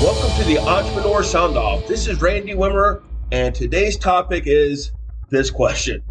Welcome 0.00 0.34
to 0.38 0.44
the 0.44 0.56
Entrepreneur 0.56 1.22
Sound 1.22 1.58
Off. 1.58 1.86
This 1.86 2.06
is 2.06 2.22
Randy 2.22 2.54
Wimmer, 2.54 3.02
and 3.32 3.54
today's 3.54 3.98
topic 3.98 4.44
is 4.46 4.92
this 5.28 5.50
question. 5.50 6.02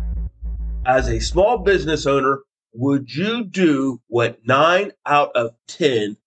As 0.85 1.07
a 1.07 1.19
small 1.19 1.57
business 1.57 2.05
owner, 2.05 2.43
would 2.71 3.11
you 3.15 3.43
do 3.45 3.99
what 4.05 4.45
nine 4.45 4.91
out 5.07 5.31
of 5.33 5.55
10 5.69 6.17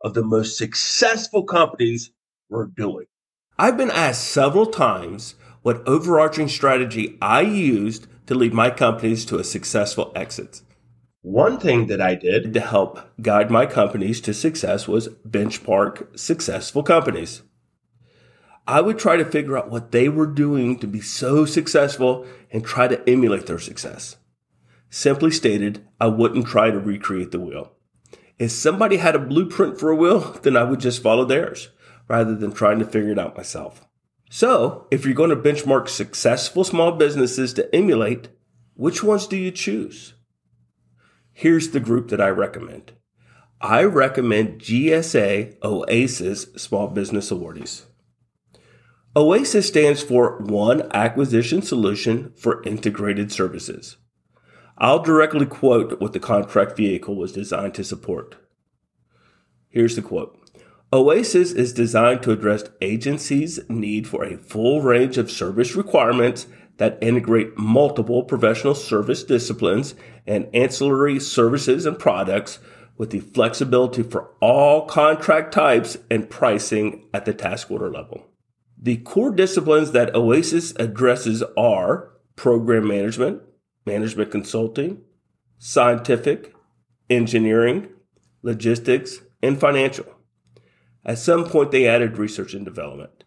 of 0.00 0.14
the 0.14 0.22
most 0.22 0.56
successful 0.56 1.44
companies 1.44 2.10
were 2.48 2.64
doing? 2.74 3.04
I've 3.58 3.76
been 3.76 3.90
asked 3.90 4.28
several 4.28 4.64
times 4.64 5.34
what 5.60 5.86
overarching 5.86 6.48
strategy 6.48 7.18
I 7.20 7.42
used 7.42 8.06
to 8.28 8.34
lead 8.34 8.54
my 8.54 8.70
companies 8.70 9.26
to 9.26 9.38
a 9.38 9.44
successful 9.44 10.10
exit. 10.16 10.62
One 11.22 11.60
thing 11.60 11.88
that 11.88 12.00
I 12.00 12.14
did 12.14 12.54
to 12.54 12.60
help 12.60 12.98
guide 13.20 13.50
my 13.50 13.66
companies 13.66 14.22
to 14.22 14.32
success 14.32 14.88
was 14.88 15.08
benchmark 15.28 16.18
successful 16.18 16.82
companies. 16.82 17.42
I 18.66 18.80
would 18.80 18.98
try 18.98 19.16
to 19.16 19.24
figure 19.26 19.58
out 19.58 19.70
what 19.70 19.92
they 19.92 20.08
were 20.08 20.26
doing 20.26 20.78
to 20.78 20.86
be 20.86 21.02
so 21.02 21.44
successful 21.44 22.26
and 22.50 22.64
try 22.64 22.88
to 22.88 23.06
emulate 23.06 23.46
their 23.46 23.58
success. 23.58 24.16
Simply 24.88 25.30
stated, 25.30 25.86
I 26.00 26.06
wouldn't 26.06 26.46
try 26.46 26.70
to 26.70 26.78
recreate 26.78 27.32
the 27.32 27.40
wheel. 27.40 27.72
If 28.38 28.52
somebody 28.52 28.96
had 28.96 29.14
a 29.14 29.18
blueprint 29.18 29.78
for 29.78 29.90
a 29.90 29.96
wheel, 29.96 30.38
then 30.42 30.56
I 30.56 30.64
would 30.64 30.80
just 30.80 31.02
follow 31.02 31.26
theirs 31.26 31.68
rather 32.08 32.34
than 32.34 32.52
trying 32.52 32.78
to 32.78 32.86
figure 32.86 33.12
it 33.12 33.18
out 33.18 33.36
myself. 33.36 33.86
So, 34.30 34.86
if 34.90 35.04
you're 35.04 35.12
going 35.12 35.30
to 35.30 35.36
benchmark 35.36 35.88
successful 35.88 36.64
small 36.64 36.92
businesses 36.92 37.52
to 37.54 37.74
emulate, 37.74 38.28
which 38.74 39.02
ones 39.02 39.26
do 39.26 39.36
you 39.36 39.50
choose? 39.50 40.14
Here's 41.32 41.70
the 41.70 41.80
group 41.80 42.08
that 42.08 42.20
I 42.20 42.28
recommend. 42.28 42.92
I 43.60 43.84
recommend 43.84 44.60
GSA 44.60 45.56
OASIS 45.62 46.46
Small 46.56 46.88
Business 46.88 47.30
Awardees. 47.30 47.84
OASIS 49.14 49.68
stands 49.68 50.02
for 50.02 50.38
One 50.38 50.90
Acquisition 50.94 51.62
Solution 51.62 52.32
for 52.36 52.62
Integrated 52.62 53.32
Services. 53.32 53.96
I'll 54.78 55.02
directly 55.02 55.46
quote 55.46 56.00
what 56.00 56.12
the 56.14 56.20
contract 56.20 56.76
vehicle 56.76 57.16
was 57.16 57.32
designed 57.32 57.74
to 57.74 57.84
support. 57.84 58.36
Here's 59.68 59.94
the 59.94 60.02
quote 60.02 60.38
OASIS 60.92 61.52
is 61.52 61.72
designed 61.72 62.22
to 62.22 62.32
address 62.32 62.64
agencies' 62.80 63.60
need 63.68 64.08
for 64.08 64.24
a 64.24 64.36
full 64.38 64.80
range 64.80 65.18
of 65.18 65.30
service 65.30 65.76
requirements 65.76 66.46
that 66.80 66.96
integrate 67.02 67.58
multiple 67.58 68.22
professional 68.22 68.74
service 68.74 69.22
disciplines 69.22 69.94
and 70.26 70.48
ancillary 70.54 71.20
services 71.20 71.84
and 71.84 71.98
products 71.98 72.58
with 72.96 73.10
the 73.10 73.20
flexibility 73.20 74.02
for 74.02 74.30
all 74.40 74.86
contract 74.86 75.52
types 75.52 75.98
and 76.10 76.30
pricing 76.30 77.06
at 77.12 77.26
the 77.26 77.34
task 77.34 77.70
order 77.70 77.90
level. 77.90 78.26
The 78.80 78.96
core 78.96 79.30
disciplines 79.30 79.92
that 79.92 80.14
OASIS 80.14 80.72
addresses 80.76 81.42
are 81.54 82.12
program 82.34 82.88
management, 82.88 83.42
management 83.84 84.30
consulting, 84.30 85.02
scientific, 85.58 86.54
engineering, 87.10 87.90
logistics, 88.40 89.20
and 89.42 89.60
financial. 89.60 90.06
At 91.04 91.18
some 91.18 91.44
point, 91.44 91.72
they 91.72 91.86
added 91.86 92.16
research 92.16 92.54
and 92.54 92.64
development. 92.64 93.19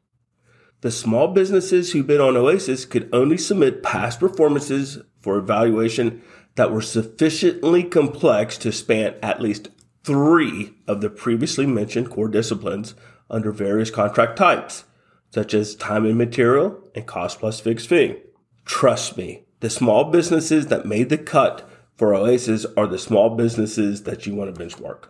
The 0.84 0.92
small 0.92 1.30
businesses 1.30 1.94
who 1.94 2.04
bid 2.04 2.20
on 2.20 2.36
OASIS 2.36 2.84
could 2.84 3.08
only 3.14 3.38
submit 3.38 3.84
past 3.84 4.20
performances 4.20 4.98
for 5.22 5.38
evaluation 5.38 6.22
that 6.56 6.74
were 6.74 6.82
sufficiently 6.82 7.84
complex 7.84 8.58
to 8.58 8.74
span 8.74 9.16
at 9.24 9.40
least 9.40 9.70
three 10.04 10.76
of 10.86 11.00
the 11.00 11.10
previously 11.10 11.66
mentioned 11.66 12.10
core 12.10 12.28
disciplines 12.28 12.96
under 13.30 13.50
various 13.54 13.90
contract 13.90 14.36
types, 14.36 14.84
such 15.30 15.54
as 15.54 15.74
time 15.74 16.06
and 16.06 16.18
material 16.18 16.78
and 16.94 17.08
cost 17.08 17.40
plus 17.40 17.62
fixed 17.62 17.88
fee. 17.88 18.18
Trust 18.66 19.16
me, 19.16 19.46
the 19.62 19.70
small 19.70 20.12
businesses 20.12 20.68
that 20.68 20.86
made 20.86 21.08
the 21.08 21.18
cut 21.18 21.66
for 21.96 22.14
OASIS 22.14 22.66
are 22.76 22.88
the 22.88 23.00
small 23.00 23.38
businesses 23.38 24.04
that 24.04 24.26
you 24.26 24.36
want 24.36 24.54
to 24.54 24.62
benchmark. 24.62 25.06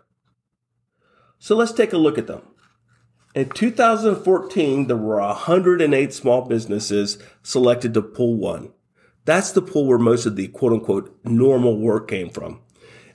So 1.39 1.55
let's 1.55 1.71
take 1.71 1.93
a 1.93 1.97
look 1.97 2.19
at 2.19 2.27
them. 2.27 2.43
In 3.35 3.49
2014, 3.49 4.85
there 4.85 4.95
were 4.95 5.19
108 5.19 6.13
small 6.13 6.43
businesses 6.43 7.17
selected 7.41 7.95
to 7.95 8.01
pool 8.03 8.35
one. 8.35 8.71
That's 9.25 9.51
the 9.51 9.61
pool 9.61 9.87
where 9.87 9.97
most 9.97 10.27
of 10.27 10.35
the 10.35 10.49
quote 10.49 10.73
unquote 10.73 11.17
normal 11.23 11.79
work 11.79 12.07
came 12.07 12.29
from. 12.29 12.61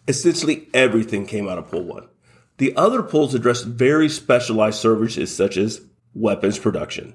Essentially 0.09 0.69
everything 0.75 1.25
came 1.25 1.49
out 1.49 1.59
of 1.59 1.69
pool 1.69 1.85
one. 1.85 2.09
The 2.57 2.75
other 2.75 3.05
pools 3.05 3.35
addressed 3.35 3.67
very 3.67 4.09
specialized 4.09 4.81
services 4.81 5.35
such 5.35 5.57
as 5.57 5.83
weapons 6.15 6.59
production, 6.59 7.15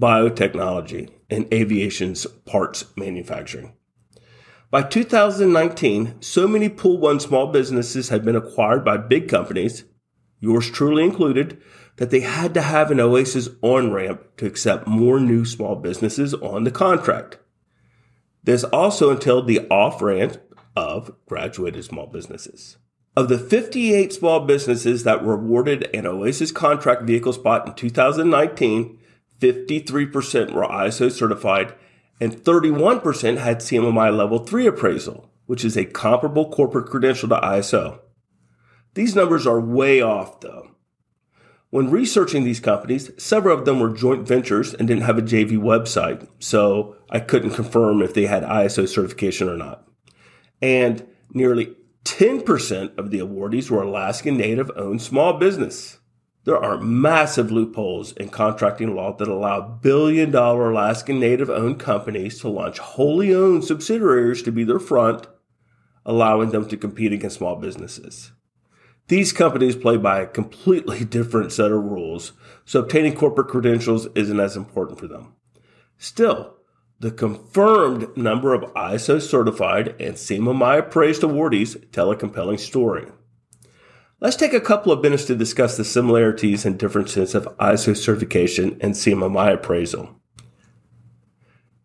biotechnology, 0.00 1.10
and 1.28 1.52
aviation's 1.52 2.26
parts 2.46 2.86
manufacturing. 2.96 3.74
By 4.70 4.84
2019, 4.84 6.22
so 6.22 6.48
many 6.48 6.70
pool 6.70 6.96
one 6.96 7.20
small 7.20 7.48
businesses 7.48 8.08
had 8.08 8.24
been 8.24 8.36
acquired 8.36 8.86
by 8.86 8.96
big 8.96 9.28
companies, 9.28 9.84
yours 10.40 10.70
truly 10.70 11.04
included, 11.04 11.60
that 11.98 12.10
they 12.10 12.20
had 12.20 12.54
to 12.54 12.62
have 12.62 12.90
an 12.90 13.00
Oasis 13.00 13.48
on 13.60 13.92
ramp 13.92 14.22
to 14.38 14.46
accept 14.46 14.86
more 14.86 15.20
new 15.20 15.44
small 15.44 15.76
businesses 15.76 16.32
on 16.34 16.64
the 16.64 16.70
contract. 16.70 17.38
This 18.44 18.64
also 18.64 19.10
entailed 19.10 19.46
the 19.46 19.68
off 19.68 20.00
ramp 20.00 20.38
of 20.76 21.12
graduated 21.26 21.84
small 21.84 22.06
businesses. 22.06 22.78
Of 23.16 23.28
the 23.28 23.38
58 23.38 24.12
small 24.12 24.40
businesses 24.40 25.02
that 25.02 25.24
were 25.24 25.34
awarded 25.34 25.90
an 25.94 26.06
Oasis 26.06 26.52
contract 26.52 27.02
vehicle 27.02 27.32
spot 27.32 27.66
in 27.66 27.74
2019, 27.74 28.98
53% 29.40 30.52
were 30.52 30.62
ISO 30.62 31.10
certified 31.10 31.74
and 32.20 32.36
31% 32.36 33.38
had 33.38 33.58
CMMI 33.58 34.16
level 34.16 34.38
3 34.38 34.66
appraisal, 34.66 35.30
which 35.46 35.64
is 35.64 35.76
a 35.76 35.84
comparable 35.84 36.50
corporate 36.50 36.86
credential 36.86 37.28
to 37.28 37.36
ISO. 37.36 38.00
These 38.94 39.14
numbers 39.14 39.46
are 39.46 39.60
way 39.60 40.00
off 40.00 40.40
though. 40.40 40.70
When 41.70 41.90
researching 41.90 42.44
these 42.44 42.60
companies, 42.60 43.10
several 43.22 43.58
of 43.58 43.66
them 43.66 43.78
were 43.78 43.90
joint 43.90 44.26
ventures 44.26 44.72
and 44.72 44.88
didn't 44.88 45.02
have 45.02 45.18
a 45.18 45.22
JV 45.22 45.58
website, 45.58 46.26
so 46.38 46.96
I 47.10 47.20
couldn't 47.20 47.50
confirm 47.50 48.00
if 48.00 48.14
they 48.14 48.24
had 48.24 48.42
ISO 48.42 48.88
certification 48.88 49.50
or 49.50 49.56
not. 49.56 49.86
And 50.62 51.06
nearly 51.34 51.76
10% 52.04 52.96
of 52.96 53.10
the 53.10 53.18
awardees 53.18 53.70
were 53.70 53.82
Alaskan 53.82 54.38
Native 54.38 54.70
owned 54.76 55.02
small 55.02 55.34
business. 55.34 55.98
There 56.44 56.56
are 56.56 56.78
massive 56.78 57.52
loopholes 57.52 58.12
in 58.12 58.30
contracting 58.30 58.94
law 58.94 59.14
that 59.18 59.28
allow 59.28 59.60
billion 59.60 60.30
dollar 60.30 60.70
Alaskan 60.70 61.20
Native 61.20 61.50
owned 61.50 61.78
companies 61.78 62.40
to 62.40 62.48
launch 62.48 62.78
wholly 62.78 63.34
owned 63.34 63.64
subsidiaries 63.64 64.40
to 64.44 64.52
be 64.52 64.64
their 64.64 64.78
front, 64.78 65.26
allowing 66.06 66.48
them 66.48 66.66
to 66.68 66.78
compete 66.78 67.12
against 67.12 67.36
small 67.36 67.56
businesses. 67.56 68.32
These 69.08 69.32
companies 69.32 69.74
play 69.74 69.96
by 69.96 70.20
a 70.20 70.26
completely 70.26 71.04
different 71.04 71.52
set 71.52 71.72
of 71.72 71.82
rules, 71.82 72.32
so 72.64 72.80
obtaining 72.80 73.14
corporate 73.14 73.48
credentials 73.48 74.06
isn't 74.14 74.40
as 74.40 74.56
important 74.56 74.98
for 74.98 75.08
them. 75.08 75.34
Still, 75.96 76.54
the 77.00 77.10
confirmed 77.10 78.16
number 78.16 78.54
of 78.54 78.72
ISO 78.74 79.20
certified 79.20 79.88
and 80.00 80.14
CMMI 80.14 80.78
appraised 80.78 81.22
awardees 81.22 81.90
tell 81.92 82.10
a 82.10 82.16
compelling 82.16 82.58
story. 82.58 83.06
Let's 84.20 84.36
take 84.36 84.52
a 84.52 84.60
couple 84.60 84.90
of 84.90 85.00
minutes 85.00 85.24
to 85.26 85.36
discuss 85.36 85.76
the 85.76 85.84
similarities 85.84 86.66
and 86.66 86.76
differences 86.76 87.36
of 87.36 87.56
ISO 87.58 87.96
certification 87.96 88.76
and 88.80 88.94
CMMI 88.94 89.54
appraisal. 89.54 90.16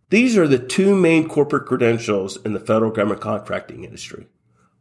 These 0.09 0.35
are 0.35 0.47
the 0.47 0.59
two 0.59 0.95
main 0.95 1.29
corporate 1.29 1.67
credentials 1.67 2.38
in 2.44 2.53
the 2.53 2.59
federal 2.59 2.91
government 2.91 3.22
contracting 3.22 3.83
industry. 3.83 4.28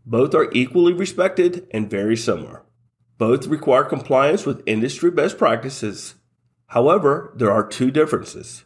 Both 0.04 0.34
are 0.34 0.50
equally 0.52 0.92
respected 0.92 1.66
and 1.70 1.90
very 1.90 2.16
similar. 2.16 2.64
Both 3.18 3.46
require 3.46 3.84
compliance 3.84 4.44
with 4.44 4.62
industry 4.66 5.10
best 5.10 5.38
practices. 5.38 6.16
However, 6.66 7.32
there 7.36 7.52
are 7.52 7.66
two 7.66 7.90
differences. 7.90 8.64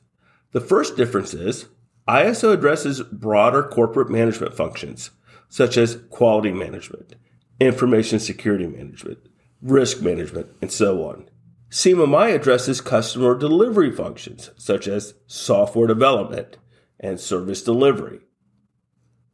The 0.53 0.61
first 0.61 0.97
difference 0.97 1.35
is 1.35 1.67
ISO 2.09 2.53
addresses 2.53 3.03
broader 3.03 3.63
corporate 3.63 4.09
management 4.09 4.55
functions, 4.55 5.11
such 5.49 5.77
as 5.77 6.01
quality 6.09 6.53
management, 6.53 7.17
information 7.61 8.19
security 8.19 8.67
management, 8.67 9.19
risk 9.61 10.01
management, 10.01 10.49
and 10.63 10.71
so 10.71 11.05
on. 11.05 11.29
CMMI 11.71 12.35
addresses 12.35 12.81
customer 12.81 13.37
delivery 13.37 13.91
functions, 13.91 14.51
such 14.57 14.87
as 14.87 15.15
software 15.27 15.89
development 15.89 16.59
and 17.01 17.19
service 17.19 17.63
delivery. 17.63 18.21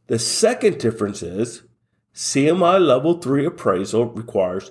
The 0.06 0.18
second 0.18 0.78
difference 0.78 1.22
is 1.22 1.62
CMMI 2.14 2.78
Level 2.86 3.20
3 3.20 3.46
appraisal 3.46 4.06
requires 4.06 4.70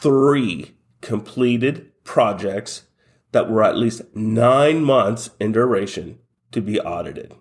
three 0.00 0.74
completed 1.02 1.92
projects 2.02 2.84
that 3.32 3.50
were 3.50 3.62
at 3.62 3.76
least 3.76 4.02
nine 4.14 4.82
months 4.82 5.30
in 5.38 5.52
duration 5.52 6.18
to 6.50 6.62
be 6.62 6.80
audited. 6.80 7.34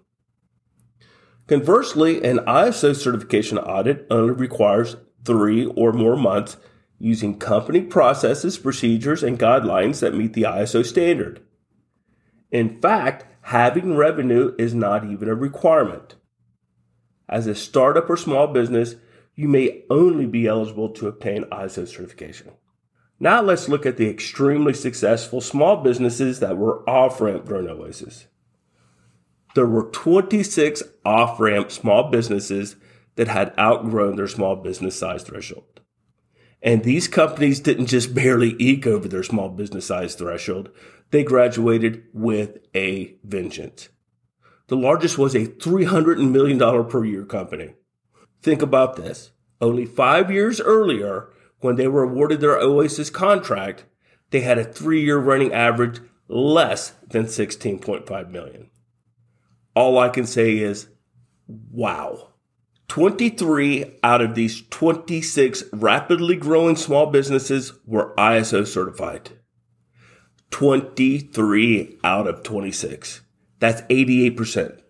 Conversely, 1.47 2.21
an 2.25 2.39
ISO 2.39 2.93
certification 2.93 3.57
audit 3.57 4.05
only 4.09 4.33
requires 4.33 4.97
three 5.23 5.65
or 5.65 5.93
more 5.93 6.17
months 6.17 6.57
using 6.99 7.39
company 7.39 7.79
processes, 7.79 8.57
procedures, 8.57 9.23
and 9.23 9.39
guidelines 9.39 10.01
that 10.01 10.13
meet 10.13 10.33
the 10.33 10.43
ISO 10.43 10.85
standard. 10.85 11.41
In 12.51 12.81
fact, 12.81 13.25
having 13.43 13.95
revenue 13.95 14.53
is 14.57 14.73
not 14.73 15.05
even 15.05 15.29
a 15.29 15.35
requirement. 15.35 16.15
As 17.29 17.47
a 17.47 17.55
startup 17.55 18.09
or 18.09 18.17
small 18.17 18.47
business, 18.47 18.95
you 19.37 19.47
may 19.47 19.83
only 19.89 20.25
be 20.25 20.47
eligible 20.47 20.89
to 20.89 21.07
obtain 21.07 21.43
ISO 21.45 21.87
certification. 21.87 22.51
Now 23.19 23.41
let's 23.41 23.69
look 23.69 23.85
at 23.85 23.97
the 23.97 24.09
extremely 24.09 24.73
successful 24.73 25.41
small 25.41 25.77
businesses 25.77 26.39
that 26.39 26.57
were 26.57 26.87
off 26.89 27.21
ramp 27.21 27.45
during 27.45 27.69
Oasis. 27.69 28.27
There 29.55 29.67
were 29.67 29.89
26 29.91 30.83
off 31.05 31.39
ramp 31.39 31.71
small 31.71 32.09
businesses 32.09 32.75
that 33.15 33.27
had 33.27 33.53
outgrown 33.57 34.15
their 34.15 34.27
small 34.27 34.55
business 34.55 34.97
size 34.97 35.23
threshold. 35.23 35.81
And 36.61 36.83
these 36.83 37.07
companies 37.07 37.59
didn't 37.59 37.87
just 37.87 38.15
barely 38.15 38.55
eke 38.59 38.87
over 38.87 39.07
their 39.07 39.23
small 39.23 39.49
business 39.49 39.85
size 39.85 40.15
threshold, 40.15 40.69
they 41.11 41.23
graduated 41.23 42.03
with 42.11 42.57
a 42.75 43.15
vengeance. 43.23 43.89
The 44.67 44.75
largest 44.75 45.17
was 45.17 45.35
a 45.35 45.45
$300 45.45 46.17
million 46.29 46.59
per 46.89 47.05
year 47.05 47.23
company. 47.23 47.75
Think 48.41 48.61
about 48.61 48.95
this. 48.95 49.31
Only 49.59 49.85
five 49.85 50.31
years 50.31 50.61
earlier, 50.61 51.29
when 51.59 51.75
they 51.75 51.87
were 51.87 52.03
awarded 52.03 52.41
their 52.41 52.59
Oasis 52.59 53.09
contract, 53.09 53.85
they 54.29 54.41
had 54.41 54.57
a 54.57 54.63
three 54.63 55.03
year 55.03 55.17
running 55.17 55.53
average 55.53 55.99
less 56.27 56.91
than 57.07 57.25
16.5 57.25 58.29
million. 58.29 58.69
All 59.75 59.97
I 59.97 60.09
can 60.09 60.25
say 60.25 60.57
is, 60.57 60.87
wow. 61.47 62.33
23 62.87 63.99
out 64.01 64.21
of 64.21 64.35
these 64.35 64.65
26 64.69 65.65
rapidly 65.73 66.35
growing 66.35 66.75
small 66.75 67.07
businesses 67.07 67.73
were 67.85 68.13
ISO 68.17 68.65
certified. 68.65 69.31
23 70.51 71.99
out 72.03 72.27
of 72.27 72.43
26. 72.43 73.21
That's 73.59 73.81
88%. 73.83 74.81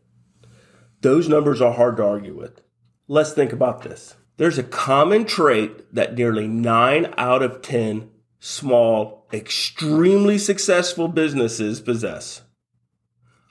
Those 1.01 1.27
numbers 1.27 1.61
are 1.61 1.73
hard 1.73 1.97
to 1.97 2.03
argue 2.03 2.37
with. 2.37 2.61
Let's 3.07 3.31
think 3.31 3.53
about 3.53 3.83
this. 3.83 4.15
There's 4.35 4.57
a 4.57 4.63
common 4.63 5.25
trait 5.25 5.93
that 5.95 6.15
nearly 6.15 6.47
9 6.47 7.13
out 7.17 7.41
of 7.41 7.61
10 7.61 8.09
small, 8.39 9.27
extremely 9.31 10.37
successful 10.37 11.07
businesses 11.07 11.79
possess. 11.79 12.43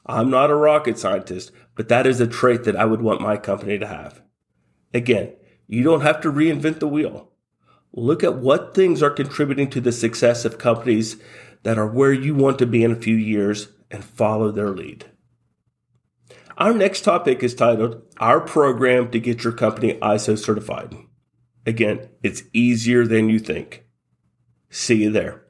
I'm 0.04 0.30
not 0.30 0.50
a 0.50 0.54
rocket 0.54 0.98
scientist, 0.98 1.50
but 1.74 1.88
that 1.88 2.06
is 2.06 2.20
a 2.20 2.26
trait 2.26 2.64
that 2.64 2.76
I 2.76 2.84
would 2.84 3.02
want 3.02 3.20
my 3.20 3.36
company 3.36 3.78
to 3.78 3.86
have. 3.86 4.22
Again, 4.94 5.32
you 5.66 5.82
don't 5.82 6.02
have 6.02 6.20
to 6.20 6.32
reinvent 6.32 6.78
the 6.78 6.86
wheel. 6.86 7.32
Look 7.92 8.22
at 8.22 8.36
what 8.36 8.74
things 8.74 9.02
are 9.02 9.10
contributing 9.10 9.70
to 9.70 9.80
the 9.80 9.90
success 9.90 10.44
of 10.44 10.58
companies 10.58 11.16
that 11.62 11.78
are 11.78 11.86
where 11.86 12.12
you 12.12 12.34
want 12.34 12.58
to 12.58 12.66
be 12.66 12.84
in 12.84 12.92
a 12.92 12.96
few 12.96 13.16
years 13.16 13.68
and 13.90 14.04
follow 14.04 14.52
their 14.52 14.70
lead. 14.70 15.06
Our 16.58 16.72
next 16.72 17.02
topic 17.02 17.42
is 17.42 17.54
titled 17.54 18.00
Our 18.16 18.40
Program 18.40 19.10
to 19.10 19.20
Get 19.20 19.44
Your 19.44 19.52
Company 19.52 19.98
ISO 20.00 20.38
Certified. 20.38 20.96
Again, 21.66 22.08
it's 22.22 22.44
easier 22.54 23.06
than 23.06 23.28
you 23.28 23.38
think. 23.38 23.84
See 24.70 25.02
you 25.02 25.10
there. 25.10 25.45